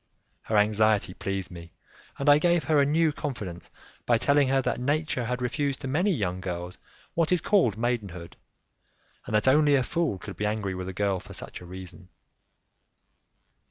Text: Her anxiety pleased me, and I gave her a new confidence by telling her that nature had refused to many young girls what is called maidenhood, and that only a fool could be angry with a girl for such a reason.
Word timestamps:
Her 0.41 0.57
anxiety 0.57 1.13
pleased 1.13 1.51
me, 1.51 1.73
and 2.17 2.27
I 2.27 2.39
gave 2.39 2.63
her 2.63 2.79
a 2.81 2.87
new 2.87 3.11
confidence 3.13 3.69
by 4.07 4.17
telling 4.17 4.47
her 4.47 4.59
that 4.59 4.79
nature 4.79 5.25
had 5.25 5.43
refused 5.43 5.79
to 5.81 5.87
many 5.87 6.11
young 6.11 6.41
girls 6.41 6.79
what 7.13 7.31
is 7.31 7.39
called 7.39 7.77
maidenhood, 7.77 8.35
and 9.27 9.35
that 9.35 9.47
only 9.47 9.75
a 9.75 9.83
fool 9.83 10.17
could 10.17 10.37
be 10.37 10.45
angry 10.47 10.73
with 10.73 10.89
a 10.89 10.91
girl 10.93 11.19
for 11.19 11.33
such 11.33 11.61
a 11.61 11.67
reason. 11.67 12.09